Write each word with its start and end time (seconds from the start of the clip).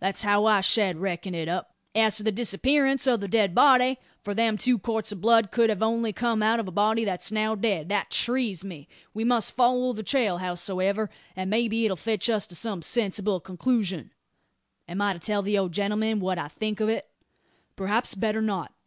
That's 0.00 0.22
how 0.22 0.46
I 0.46 0.62
shed 0.62 0.96
reckon 1.02 1.34
it 1.34 1.48
up. 1.50 1.74
As 1.94 2.16
to 2.16 2.22
the 2.22 2.32
disappearance 2.32 3.06
o' 3.06 3.18
the 3.18 3.28
dead 3.28 3.54
body 3.54 3.98
for 4.22 4.32
them 4.32 4.56
two 4.56 4.78
quarts 4.78 5.12
o' 5.12 5.16
blood 5.16 5.50
could 5.50 5.68
only 5.82 6.12
have 6.12 6.14
come 6.14 6.42
out 6.42 6.58
o' 6.58 6.64
a 6.66 6.70
body 6.70 7.04
that's 7.04 7.30
now 7.30 7.54
dead 7.54 7.90
that 7.90 8.08
trees 8.10 8.64
me. 8.64 8.88
We 9.12 9.22
must 9.22 9.54
follow 9.54 9.92
the 9.92 10.02
trail, 10.02 10.38
howsoever; 10.38 11.10
and 11.36 11.50
maybe 11.50 11.84
it'll 11.84 11.98
fetch 11.98 12.30
us 12.30 12.46
to 12.46 12.54
some 12.54 12.80
sensible 12.80 13.38
concloosion. 13.38 14.12
Am 14.88 15.02
I 15.02 15.12
to 15.12 15.18
tell 15.18 15.42
the 15.42 15.58
old 15.58 15.72
gentleman 15.72 16.20
what 16.20 16.38
I 16.38 16.48
think 16.48 16.80
o't?" 16.80 17.02
"Perhaps 17.76 18.14
better 18.14 18.40
not. 18.40 18.72